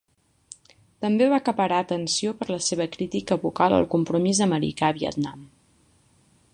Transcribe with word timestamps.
També 1.05 1.27
va 1.33 1.37
acaparar 1.43 1.81
atenció 1.85 2.33
per 2.39 2.47
la 2.53 2.59
seva 2.69 2.89
crítica 2.97 3.39
vocal 3.47 3.77
al 3.81 3.87
compromís 3.95 4.43
americà 4.49 4.91
a 4.91 4.97
Vietnam. 5.01 5.47